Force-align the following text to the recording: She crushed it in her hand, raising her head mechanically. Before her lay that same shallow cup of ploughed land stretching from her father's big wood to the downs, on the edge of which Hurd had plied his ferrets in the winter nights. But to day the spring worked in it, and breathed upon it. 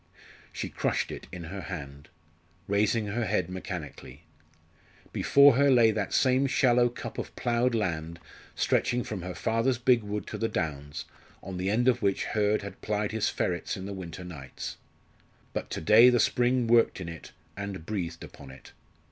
She 0.51 0.67
crushed 0.67 1.11
it 1.11 1.27
in 1.31 1.43
her 1.43 1.61
hand, 1.61 2.09
raising 2.67 3.05
her 3.05 3.23
head 3.27 3.51
mechanically. 3.51 4.23
Before 5.13 5.53
her 5.57 5.69
lay 5.69 5.91
that 5.91 6.11
same 6.11 6.47
shallow 6.47 6.89
cup 6.89 7.19
of 7.19 7.35
ploughed 7.35 7.75
land 7.75 8.19
stretching 8.55 9.03
from 9.03 9.21
her 9.21 9.35
father's 9.35 9.77
big 9.77 10.01
wood 10.01 10.25
to 10.25 10.39
the 10.39 10.47
downs, 10.49 11.05
on 11.43 11.57
the 11.57 11.69
edge 11.69 11.87
of 11.87 12.01
which 12.01 12.23
Hurd 12.23 12.63
had 12.63 12.81
plied 12.81 13.11
his 13.11 13.29
ferrets 13.29 13.77
in 13.77 13.85
the 13.85 13.93
winter 13.93 14.23
nights. 14.23 14.77
But 15.53 15.69
to 15.69 15.81
day 15.81 16.09
the 16.09 16.19
spring 16.19 16.65
worked 16.65 16.99
in 16.99 17.07
it, 17.07 17.31
and 17.55 17.85
breathed 17.85 18.23
upon 18.23 18.49
it. 18.49 18.71